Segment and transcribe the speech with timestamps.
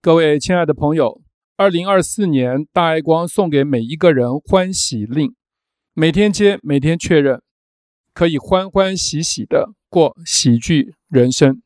[0.00, 1.20] 各位亲爱的朋友，
[1.56, 5.34] 二零二四年大爱光送给每一个人欢喜令，
[5.92, 7.42] 每天接，每天确认，
[8.14, 11.60] 可以欢欢喜喜的过喜剧人生。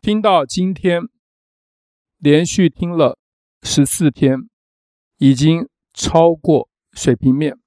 [0.00, 1.02] 听到今天，
[2.18, 3.18] 连续听了
[3.64, 4.48] 十四天，
[5.18, 7.58] 已经超过水平面，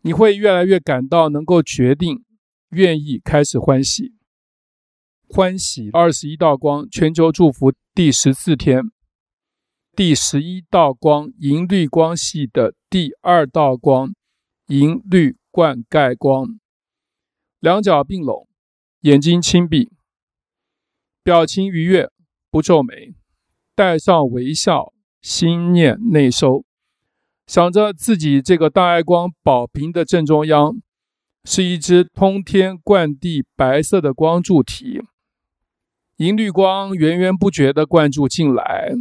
[0.00, 2.24] 你会越来越感到能够决定，
[2.70, 4.15] 愿意开始欢喜。
[5.28, 8.90] 欢喜二十一道光全球祝福第十四天，
[9.94, 14.14] 第十一道光银绿光系的第二道光
[14.68, 16.58] 银绿灌溉光，
[17.60, 18.48] 两脚并拢，
[19.00, 19.90] 眼睛轻闭，
[21.22, 22.10] 表情愉悦，
[22.50, 23.14] 不皱眉，
[23.74, 26.64] 带上微笑，心念内收，
[27.46, 30.80] 想着自己这个大爱光宝瓶的正中央
[31.44, 35.02] 是一只通天灌地白色的光柱体。
[36.16, 38.94] 银绿光源源不绝地灌注进来，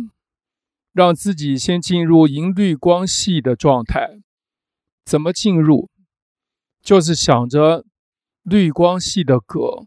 [0.92, 4.20] 让自己先进入银绿光系的状态。
[5.06, 5.90] 怎么进入？
[6.82, 7.86] 就是想着
[8.44, 9.86] 绿光系的格，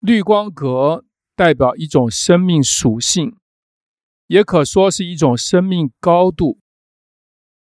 [0.00, 1.04] 绿光格
[1.36, 3.36] 代表一种生命属性，
[4.26, 6.58] 也可说是一种生命高度、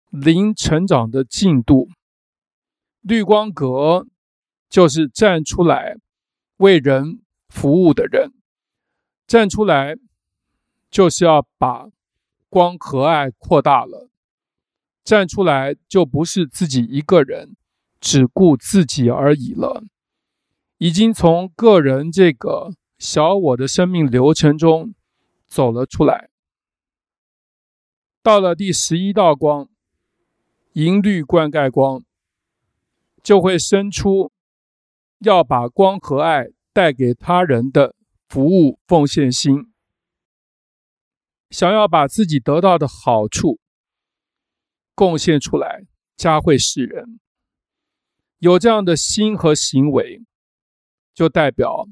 [0.09, 1.89] 零成长的进度。
[3.01, 4.07] 绿光格
[4.69, 5.97] 就是站出来
[6.55, 7.19] 为人。
[7.51, 8.31] 服务的人
[9.29, 9.95] 站出来，
[10.89, 11.87] 就是要把
[12.49, 14.09] 光和爱扩大了。
[15.03, 17.55] 站出来就不是自己一个人，
[18.01, 19.83] 只顾自己而已了。
[20.79, 24.95] 已经从个人这个小我的生命流程中
[25.45, 26.31] 走了出来。
[28.23, 29.69] 到了第十一道光，
[30.73, 32.03] 银绿灌溉光，
[33.21, 34.31] 就会生出
[35.19, 36.47] 要把光和爱。
[36.71, 37.95] 带给他人的
[38.29, 39.73] 服务奉献心，
[41.49, 43.59] 想要把自己得到的好处
[44.93, 47.19] 贡献出来，嘉惠世人。
[48.37, 50.21] 有这样的心和行为，
[51.13, 51.89] 就代表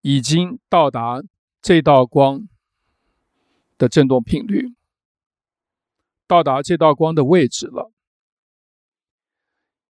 [0.00, 1.20] 已经到达
[1.60, 2.48] 这道光
[3.76, 4.76] 的振动频率，
[6.28, 7.92] 到达这道光的位置了。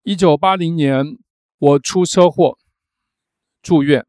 [0.02, 1.18] 一九八零年，
[1.58, 2.58] 我出车祸。
[3.62, 4.04] 住院，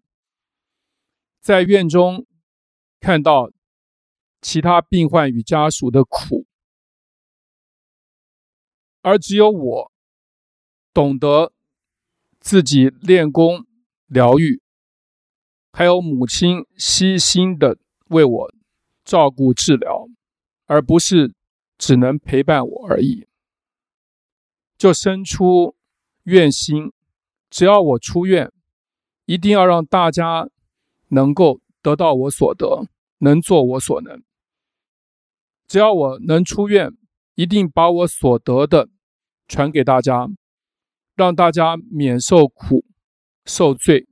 [1.43, 2.25] 在院中
[3.01, 3.51] 看到
[4.39, 6.45] 其他病患与家属的苦，
[9.01, 9.91] 而只有我
[10.93, 11.51] 懂得
[12.39, 13.65] 自己练功
[14.07, 14.61] 疗愈，
[15.73, 18.53] 还有母亲悉心的为我
[19.03, 20.07] 照顾治疗，
[20.63, 21.35] 而不是
[21.77, 23.27] 只能陪伴我而已，
[24.77, 25.75] 就生出
[26.23, 26.93] 愿心，
[27.49, 28.49] 只要我出院。
[29.25, 30.49] 一定要让大家
[31.13, 32.87] 能够得到我所得，
[33.19, 34.21] 能做我所能。
[35.67, 36.91] 只要我能出院，
[37.35, 38.89] 一定把我所得的
[39.47, 40.27] 传给大家，
[41.15, 42.85] 让大家免受苦、
[43.45, 44.07] 受罪、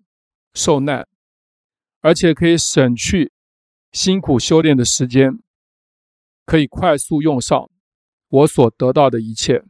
[0.54, 1.08] 受难，
[2.00, 3.32] 而且可以省去
[3.92, 5.40] 辛苦修炼的时间，
[6.46, 7.70] 可以快速用上
[8.30, 9.64] 我所得到的一切。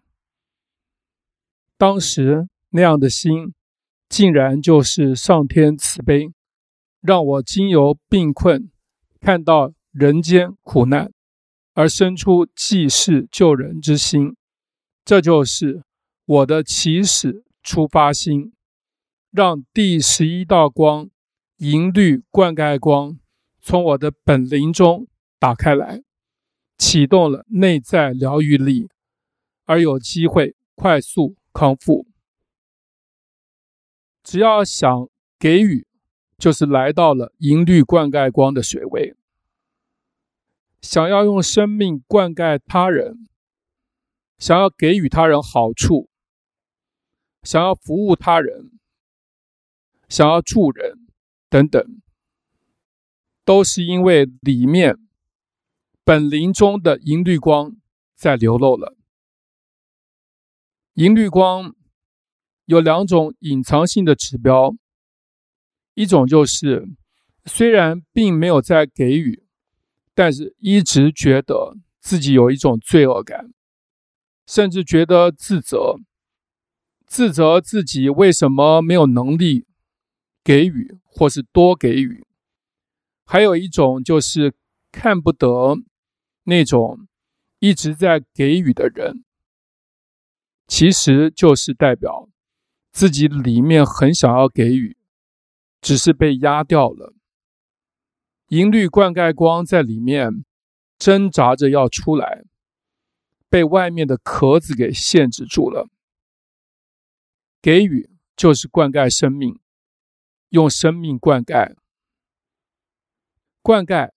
[1.78, 3.54] 当时那样的心。
[4.12, 6.34] 竟然就是上天慈悲，
[7.02, 8.70] 让我经由病困
[9.20, 11.12] 看到人间苦难，
[11.74, 14.36] 而生出济世救人之心。
[15.04, 15.84] 这就是
[16.26, 18.54] 我的起始出发心，
[19.32, 21.10] 让第十一道光
[21.58, 23.20] 银绿灌溉光
[23.60, 25.08] 从我的本灵中
[25.40, 26.04] 打开来，
[26.78, 28.90] 启动了内在疗愈力，
[29.66, 32.08] 而有机会快速康复。
[34.24, 35.10] 只要想
[35.40, 35.88] 给予，
[36.42, 39.16] 就是来到了银绿灌溉光的水位。
[40.82, 43.30] 想要用生命灌溉他人，
[44.40, 46.10] 想要给予他人好处，
[47.44, 48.72] 想要服务他人，
[50.10, 51.08] 想要助人
[51.48, 52.02] 等等，
[53.46, 54.98] 都是因为里面
[56.04, 57.78] 本灵中的银绿光
[58.16, 58.96] 在流露了。
[60.96, 61.76] 银绿光。
[62.66, 64.74] 有两种隐藏性的指标，
[65.94, 66.88] 一种就是
[67.46, 69.44] 虽然并没有在给予，
[70.14, 73.52] 但是一直觉得自己有一种罪恶感，
[74.46, 75.98] 甚至觉得自责，
[77.06, 79.66] 自责自己为什么没有能力
[80.44, 82.26] 给予或是多给予。
[83.26, 84.54] 还有一种就是
[84.92, 85.78] 看不得
[86.44, 87.08] 那种
[87.60, 89.24] 一直在给予的人，
[90.68, 92.28] 其实就是代表。
[92.94, 94.98] 自己里面很想要给予，
[95.82, 97.14] 只是被压掉了。
[98.48, 100.46] 银绿灌溉光在里面
[100.98, 102.44] 挣扎着要出来，
[103.50, 105.90] 被外面的壳子给限制住了。
[107.62, 109.60] 给予就是灌溉生命，
[110.50, 111.76] 用生命灌溉。
[113.62, 114.12] 灌溉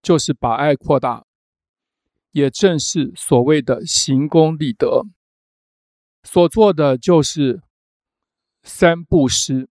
[0.00, 1.26] 就是把爱扩大，
[2.30, 5.02] 也正是所谓的行功立德。
[6.22, 7.62] 所做的就是
[8.62, 9.68] 三布施：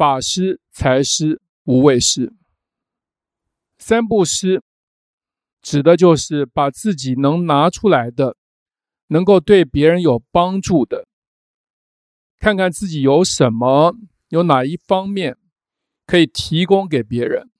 [0.00, 2.32] 法施、财施、无畏施。
[3.76, 4.62] 三布施
[5.60, 8.38] 指的就是把自己能拿出来的，
[9.08, 11.06] 能够对别人有帮助的，
[12.38, 13.94] 看看自己有什么，
[14.28, 15.36] 有哪一方面
[16.06, 17.50] 可以提供给别人，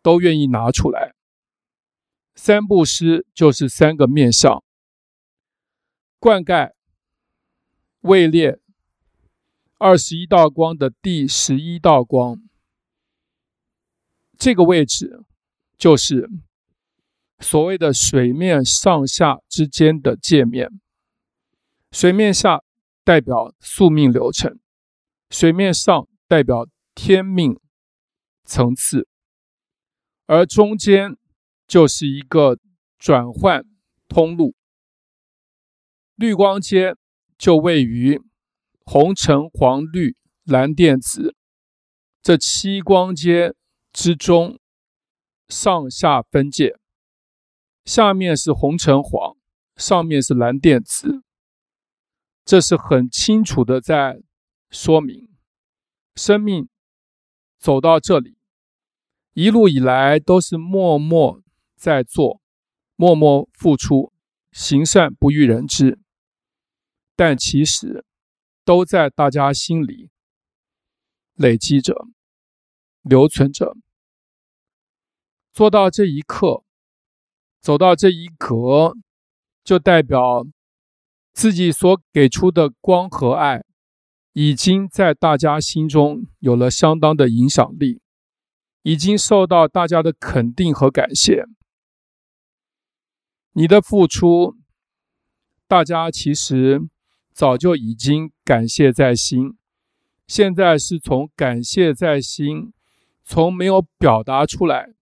[0.00, 1.14] 都愿意拿出来。
[2.34, 4.64] 三布施就是三个面向：
[6.18, 6.72] 灌溉、
[8.00, 8.58] 位列
[9.82, 12.38] 二十一道光的第十一道光。
[14.36, 15.24] 这个位置
[15.78, 16.28] 就是
[17.38, 20.68] 所谓的水面上下之间的界面。
[21.90, 22.62] 水面下
[23.04, 24.60] 代表宿命流程，
[25.30, 27.58] 水面上代表天命
[28.44, 29.08] 层次，
[30.26, 31.16] 而中间
[31.66, 32.58] 就是一个
[32.98, 33.64] 转换
[34.08, 34.54] 通路。
[36.16, 36.94] 绿光阶
[37.38, 38.20] 就位于
[38.92, 41.36] 红、橙、黄、绿、蓝、靛、紫
[42.20, 43.54] 这七光阶。
[43.92, 44.60] 之中，
[45.48, 46.76] 上下分界，
[47.84, 49.36] 下面是红橙黄，
[49.74, 51.24] 上面是蓝靛紫，
[52.44, 54.22] 这是很清楚的在
[54.70, 55.28] 说明，
[56.14, 56.68] 生命
[57.58, 58.36] 走到这里，
[59.32, 61.42] 一路以来都是默默
[61.76, 62.40] 在做，
[62.94, 64.12] 默默付出，
[64.52, 65.98] 行善不欲人知，
[67.16, 68.04] 但其实
[68.70, 70.10] 都在大家心里
[71.34, 72.06] 累积着。
[73.02, 73.76] 留存着，
[75.50, 76.64] 做到这一刻，
[77.60, 78.94] 走到这一格，
[79.64, 80.46] 就代表
[81.32, 83.64] 自己所给出的光和爱，
[84.34, 88.02] 已经在大家心中有了相当的影响力，
[88.82, 91.46] 已经受到大家的肯定和感谢。
[93.52, 94.58] 你的付出，
[95.66, 96.82] 大家其实
[97.40, 99.56] 早就已经感谢在心，
[100.26, 102.74] 现在是从感谢在心。
[103.24, 104.92] 从没有表达出来，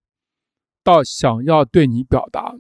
[0.84, 2.54] 到想要对你表达，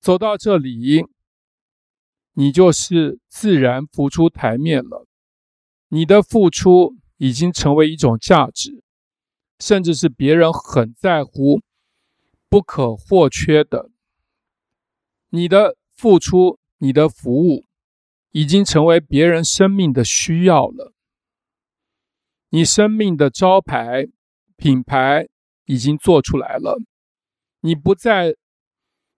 [0.00, 1.06] 走到这里，
[2.32, 5.06] 你就是自然浮出台面了。
[5.90, 8.82] 你的付出已经成为一种价值，
[9.60, 11.60] 甚至是别人很在乎、
[12.48, 13.88] 不可或缺的。
[15.28, 17.66] 你的付出、你的服务，
[18.32, 20.92] 已经成为别人生命的需要了。
[22.50, 24.06] 你生命的招牌
[24.56, 25.28] 品牌
[25.66, 26.80] 已经做出来了，
[27.60, 28.34] 你不再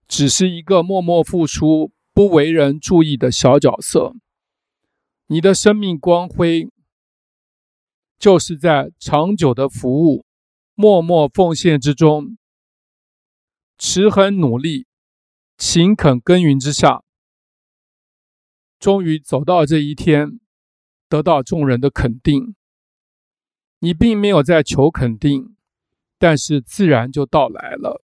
[0.06, 4.14] 只是一个默默付出、不为人注意的小角色，
[5.28, 6.68] 你的生命光辉
[8.18, 10.26] 就是在长久的服务、
[10.74, 12.36] 默默奉献之中，
[13.78, 14.86] 持恒努力、
[15.56, 17.02] 勤恳耕耘之下，
[18.82, 20.40] 终于走到这一天，
[21.08, 22.56] 得到众人的肯定。
[23.78, 25.54] 你并没有在求肯定，
[26.18, 28.02] 但是自然就到来了。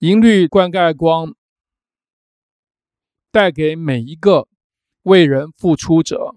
[0.00, 1.36] 银绿灌溉光
[3.30, 4.48] 带给每一个
[5.02, 6.34] 为人付出者、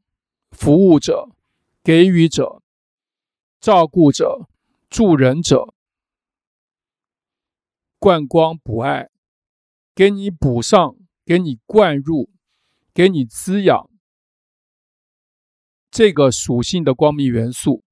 [0.52, 1.32] 服务者、
[1.84, 2.62] 给予者、
[3.60, 4.48] 照顾者、
[4.92, 5.74] 助人者，
[7.98, 9.10] 灌光补爱，
[9.96, 12.30] 给你补上，给你灌入，
[12.94, 13.90] 给你滋养
[15.90, 17.84] 这个属性的光明元素。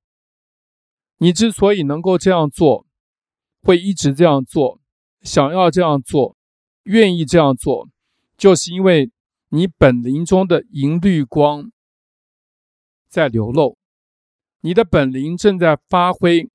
[1.18, 2.86] 你之所以能够这样做，
[3.62, 4.80] 会一直这样做，
[5.22, 6.38] 想要这样做，
[6.84, 7.90] 愿意这样做，
[8.38, 9.12] 就是因为
[9.50, 11.72] 你本灵中的银绿光
[13.10, 13.78] 在流露，
[14.62, 16.50] 你的本灵正在发挥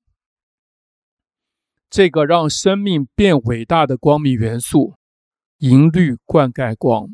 [1.89, 4.95] 这个让生命变伟大的光明元素——
[5.59, 7.09] 银绿灌溉光，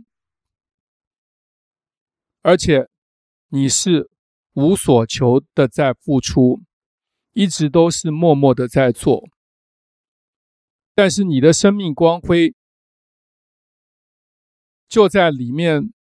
[2.41, 2.89] 而且
[3.49, 4.09] 你是
[4.53, 6.61] 无所求的在付出。
[7.33, 9.23] 一直都是默默的在做，
[10.93, 12.53] 但是你的生命光辉
[14.89, 15.93] 就在里面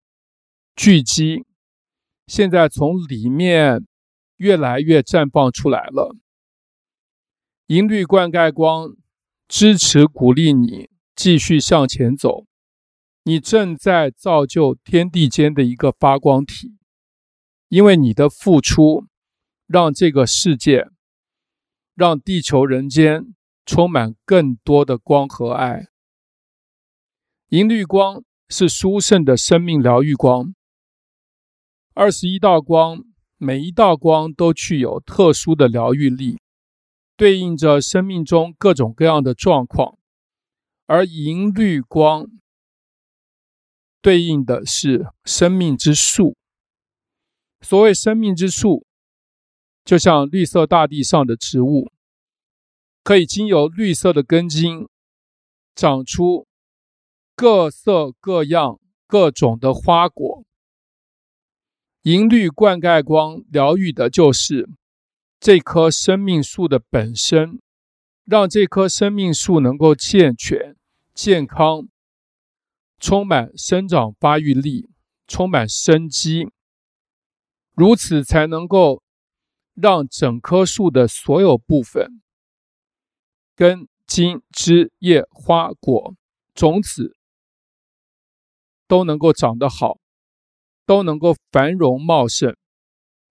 [0.76, 1.46] 聚集，
[2.26, 3.86] 现在从里面
[4.38, 6.16] 越来越绽放出来了。
[7.68, 8.98] 银绿灌溉光
[9.48, 12.48] 支持鼓励你继续向前走，
[13.24, 16.78] 你正在造就天地间的一个发光体，
[17.68, 19.06] 因为你的付出
[19.68, 20.88] 让这个世界。
[21.96, 23.36] 让地球人间
[23.66, 25.88] 充满更多的光和爱。
[27.50, 30.56] 银绿光是殊胜的生命疗愈光。
[31.94, 33.04] 二十一道光，
[33.36, 36.40] 每一道光都具有特殊的疗愈力，
[37.18, 39.98] 对应着生命中各种各样的状况。
[40.86, 42.28] 而银绿光
[44.02, 46.36] 对应的是生命之树。
[47.62, 48.86] 所谓生命之树，
[49.84, 51.92] 就像绿色大地上的植物，
[53.04, 54.88] 可以经由绿色的根茎
[55.76, 56.48] 长出
[57.36, 60.44] 各色各样、各种的花果。
[62.04, 64.70] 银绿灌溉光疗愈的就是
[65.38, 67.60] 这棵生命树的本身，
[68.24, 70.78] 让这棵生命树能够健全、
[71.14, 71.90] 健康，
[73.00, 74.90] 充满生长发育力，
[75.28, 76.50] 充满生机。
[77.74, 79.02] 如此才能够
[79.74, 82.22] 让整棵树的所有部分，
[83.56, 86.16] 根、茎、枝、叶、花、果、
[86.54, 87.16] 种子，
[88.86, 90.00] 都能够长得好，
[90.86, 92.56] 都能够繁荣茂盛。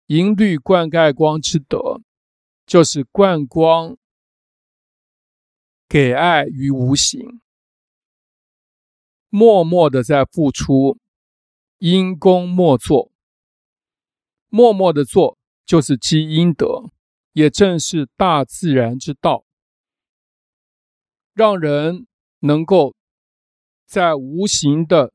[0.09, 2.03] 银绿灌溉光之德，
[2.67, 3.97] 就是灌光
[5.89, 7.41] 给爱于无形，
[9.37, 10.97] 默默的在付出，
[11.79, 13.11] 因功莫作。
[14.49, 15.37] 默默的做，
[15.67, 16.93] 就是积阴德，
[17.33, 19.45] 也正是大自然之道，
[21.33, 22.07] 让人
[22.39, 22.95] 能够
[23.85, 25.13] 在无形的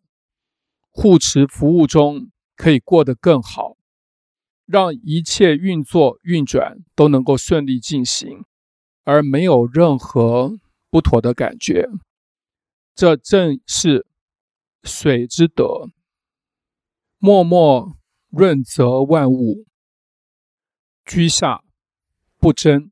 [0.90, 3.78] 护持服务中，可以过得更好，
[4.66, 8.44] 让一切运作运转都能够顺利进行，
[9.06, 10.60] 而没有任何
[10.90, 11.88] 不妥的感觉。
[12.94, 14.06] 这正是
[14.84, 15.90] 水之德，
[17.18, 17.96] 默默。
[18.32, 19.66] 润泽万物，
[21.04, 21.64] 居下
[22.38, 22.92] 不争，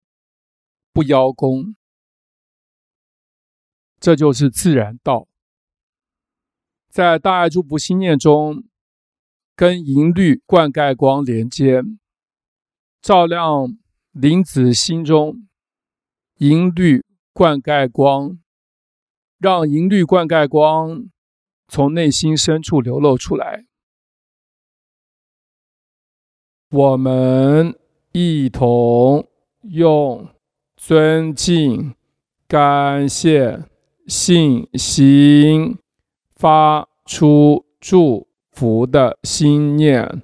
[0.91, 1.75] 不邀功，
[3.99, 5.27] 这就是自然道。
[6.89, 8.63] 在大爱祝福心念中，
[9.55, 11.83] 跟银绿灌溉光连接，
[12.99, 13.77] 照亮
[14.09, 15.47] 林子心中
[16.37, 18.39] 银绿灌溉光，
[19.37, 21.07] 让银绿灌溉光
[21.67, 23.65] 从内心深处流露出来。
[26.69, 27.73] 我们
[28.11, 29.25] 一同
[29.61, 30.27] 用
[30.75, 31.95] 尊敬、
[32.47, 33.63] 感谢、
[34.07, 35.77] 信心，
[36.35, 40.21] 发出祝福的心念，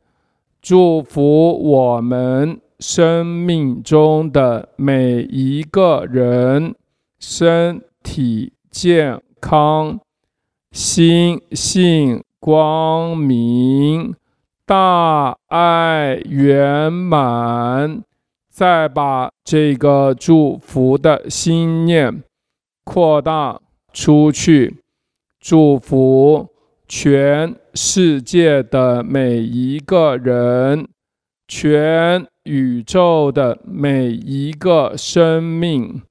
[0.61, 6.75] 祝福我们生命中的每一个人
[7.19, 10.01] 身体健康，
[10.73, 14.15] 心性光明。
[14.65, 18.01] 大爱圆满，
[18.49, 22.23] 再把这个祝福的心念
[22.83, 23.61] 扩大
[23.91, 24.77] 出去，
[25.39, 26.49] 祝福
[26.87, 30.87] 全世界的每一个人，
[31.47, 36.01] 全宇宙的每一个生命。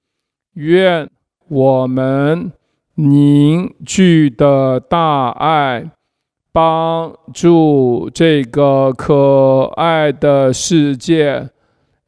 [0.52, 1.11] 愿
[1.49, 2.52] 我们
[3.03, 5.91] 凝聚的大爱。
[6.55, 11.49] 帮助这个可爱的世界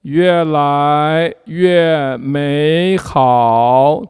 [0.02, 4.02] 越来越美好，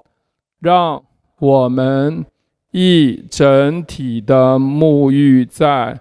[0.59, 1.05] 让
[1.39, 2.27] 我们
[2.73, 6.01] 一整体的沐浴在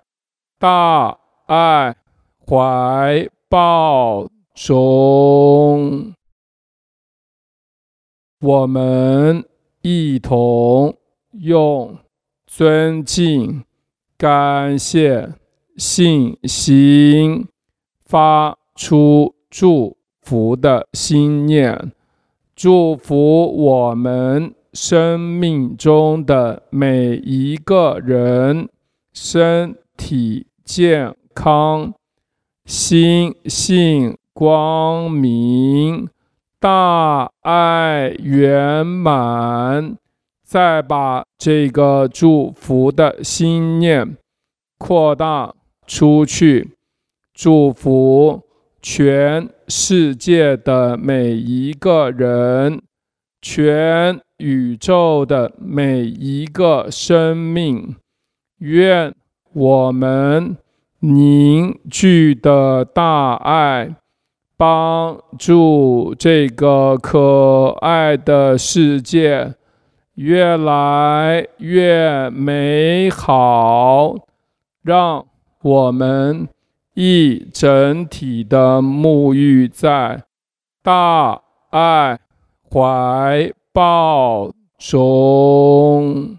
[0.58, 1.96] 大爱
[2.48, 6.12] 怀抱中，
[8.42, 9.46] 我们
[9.84, 10.96] 一同
[11.34, 11.98] 用
[12.48, 13.64] 尊敬。
[14.18, 15.34] 感谢
[15.76, 17.46] 信心，
[18.06, 21.92] 发出祝福的心念，
[22.56, 28.70] 祝福我们生命中的每一个人
[29.12, 31.94] 身体健康，
[32.66, 36.08] 心性光明，
[36.64, 39.98] 大爱圆满。
[40.46, 44.16] 再把这个祝福的心念
[44.78, 45.54] 扩大
[45.86, 46.72] 出去，
[47.34, 48.44] 祝福
[48.82, 52.82] 全世界的每一个人，
[53.42, 57.98] 全宇宙的每一个生命。
[58.60, 59.14] 愿
[59.52, 60.56] 我们
[61.00, 63.96] 凝聚的大爱，
[64.56, 69.56] 帮助这个可爱的世界。
[70.16, 74.16] 越来越美好，
[74.84, 75.26] 让
[75.64, 76.48] 我们
[76.94, 80.24] 一整体的沐浴在
[80.84, 81.42] 大
[81.72, 82.20] 爱
[82.70, 86.38] 怀抱中，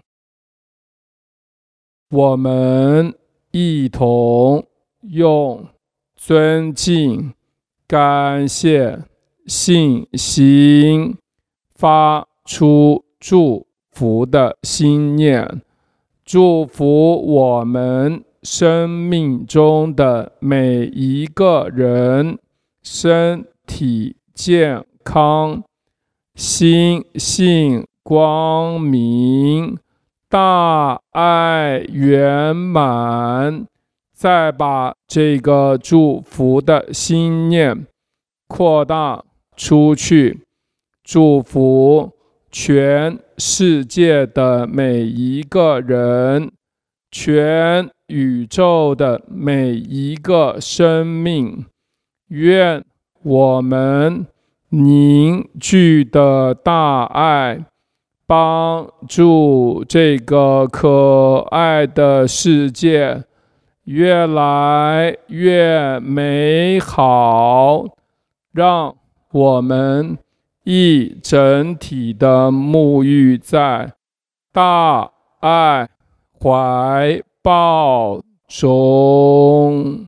[2.09, 3.13] 我们
[3.51, 4.65] 一同
[5.01, 5.67] 用
[6.15, 7.33] 尊敬、
[7.87, 8.99] 感谢、
[9.45, 11.15] 信心
[11.75, 15.61] 发出祝福的心念，
[16.25, 22.39] 祝福我们生命中的每一个人
[22.81, 25.63] 身体健康，
[26.33, 29.77] 心性光明，
[30.27, 33.67] 大爱圆满。
[34.15, 37.85] 再把这个祝福的心念
[38.47, 39.21] 扩大
[39.57, 40.39] 出去，
[41.03, 42.11] 祝福
[42.49, 46.49] 全世界的每一个人，
[47.11, 51.65] 全宇宙的每一个生命。
[52.29, 52.83] 愿
[53.21, 54.25] 我们。
[54.69, 57.63] 凝聚的大爱，
[58.25, 63.23] 帮助这个可爱的世界
[63.85, 67.85] 越来越美好，
[68.51, 68.95] 让
[69.31, 70.17] 我们
[70.63, 73.93] 一整体的沐浴在
[74.51, 75.89] 大爱
[76.39, 80.05] 怀抱中，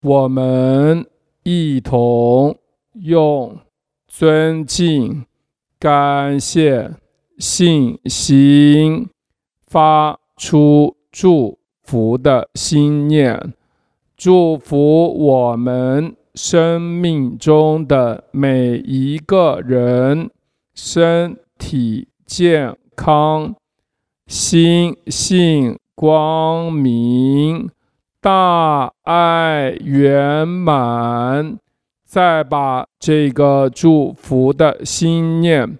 [0.00, 1.06] 我们
[1.42, 2.56] 一同。
[3.02, 3.56] 用
[4.08, 5.24] 尊敬、
[5.78, 6.90] 感谢、
[7.38, 9.08] 信心
[9.68, 11.59] 发出祝
[11.90, 13.52] 福的心念，
[14.16, 20.30] 祝福我们生命中的每一个人
[20.72, 23.56] 身体健康、
[24.28, 27.68] 心性光明、
[28.20, 31.58] 大爱圆满。
[32.04, 35.78] 再把这个祝福的心念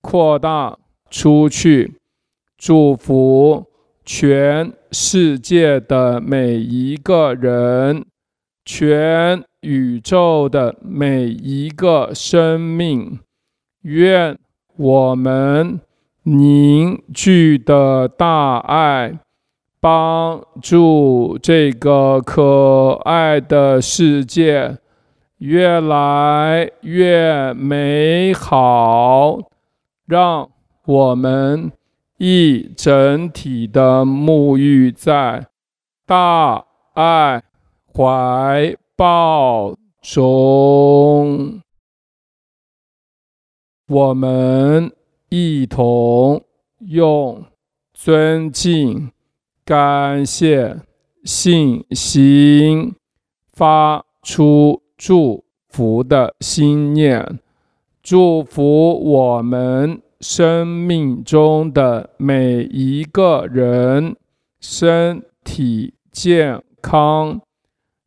[0.00, 0.78] 扩大
[1.10, 1.98] 出去，
[2.58, 3.64] 祝福
[4.14, 8.04] 全世界的每一个人，
[8.62, 13.18] 全宇宙的每一个生命。
[13.80, 14.38] 愿
[14.76, 15.80] 我们
[16.24, 19.18] 凝聚的大爱，
[19.80, 24.76] 帮助这个可爱的世界。
[25.38, 29.38] 越来越美好，
[30.06, 30.50] 让
[30.84, 31.72] 我们
[32.24, 35.48] 一整体的沐浴在
[36.06, 37.42] 大爱
[37.92, 41.60] 怀抱中。
[43.88, 44.92] 我们
[45.30, 46.44] 一同
[46.78, 47.44] 用
[47.92, 49.10] 尊敬、
[49.64, 50.76] 感谢、
[51.24, 52.94] 信心
[53.52, 54.80] 发出。
[54.96, 57.40] 祝福的心念，
[58.04, 64.16] 祝福我们生命中的每一个人
[64.60, 67.40] 身体健康，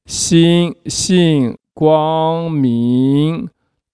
[0.06, 3.49] 心性光明，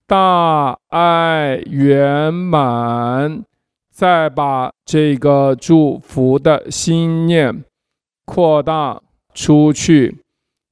[0.06, 3.44] 大爱圆满。
[3.90, 7.64] 再把这个祝福的心念
[8.24, 9.02] 扩大
[9.34, 10.18] 出去，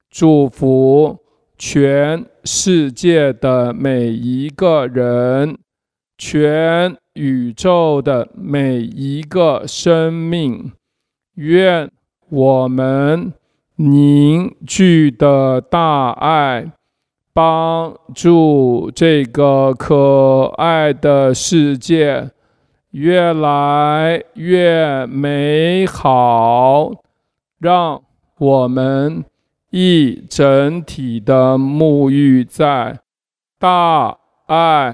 [0.09, 1.19] 祝福。
[1.57, 5.59] 全世界的每一个人，
[6.17, 10.71] 全宇宙的每一个生命，
[11.35, 11.91] 愿
[12.29, 13.33] 我们
[13.75, 16.71] 凝聚的大爱，
[17.33, 22.31] 帮助这个可爱的世界
[22.91, 26.91] 越来越美好，
[27.59, 28.01] 让
[28.37, 29.23] 我们。
[29.73, 32.99] 一整体的沐浴在
[33.57, 34.93] 大爱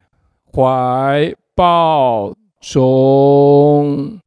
[0.53, 4.19] 怀报中。